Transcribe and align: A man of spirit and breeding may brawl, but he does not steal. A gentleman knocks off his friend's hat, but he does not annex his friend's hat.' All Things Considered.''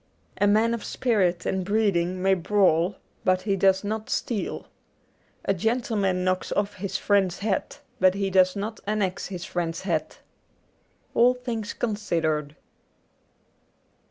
A 0.39 0.47
man 0.47 0.73
of 0.73 0.83
spirit 0.83 1.45
and 1.45 1.63
breeding 1.63 2.23
may 2.23 2.33
brawl, 2.33 2.95
but 3.23 3.41
he 3.43 3.55
does 3.55 3.83
not 3.83 4.09
steal. 4.09 4.65
A 5.45 5.53
gentleman 5.53 6.23
knocks 6.23 6.51
off 6.51 6.77
his 6.77 6.97
friend's 6.97 7.37
hat, 7.37 7.81
but 7.99 8.15
he 8.15 8.31
does 8.31 8.55
not 8.55 8.79
annex 8.87 9.27
his 9.27 9.45
friend's 9.45 9.81
hat.' 9.81 10.17
All 11.13 11.35
Things 11.35 11.73
Considered.'' 11.73 12.55